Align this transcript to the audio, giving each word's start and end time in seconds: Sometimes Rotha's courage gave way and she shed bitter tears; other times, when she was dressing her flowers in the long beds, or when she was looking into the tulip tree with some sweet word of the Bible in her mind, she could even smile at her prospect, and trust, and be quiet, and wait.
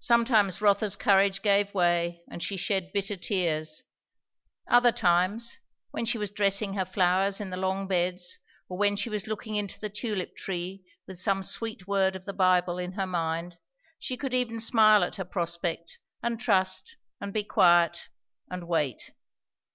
Sometimes 0.00 0.62
Rotha's 0.62 0.96
courage 0.96 1.42
gave 1.42 1.74
way 1.74 2.22
and 2.30 2.42
she 2.42 2.56
shed 2.56 2.90
bitter 2.90 3.16
tears; 3.18 3.82
other 4.66 4.92
times, 4.92 5.58
when 5.90 6.06
she 6.06 6.16
was 6.16 6.30
dressing 6.30 6.72
her 6.72 6.86
flowers 6.86 7.38
in 7.38 7.50
the 7.50 7.58
long 7.58 7.86
beds, 7.86 8.38
or 8.70 8.78
when 8.78 8.96
she 8.96 9.10
was 9.10 9.26
looking 9.26 9.56
into 9.56 9.78
the 9.78 9.90
tulip 9.90 10.34
tree 10.36 10.86
with 11.06 11.20
some 11.20 11.42
sweet 11.42 11.86
word 11.86 12.16
of 12.16 12.24
the 12.24 12.32
Bible 12.32 12.78
in 12.78 12.92
her 12.92 13.06
mind, 13.06 13.58
she 13.98 14.16
could 14.16 14.32
even 14.32 14.58
smile 14.58 15.04
at 15.04 15.16
her 15.16 15.24
prospect, 15.26 15.98
and 16.22 16.40
trust, 16.40 16.96
and 17.20 17.34
be 17.34 17.44
quiet, 17.44 18.08
and 18.50 18.66
wait. 18.68 19.12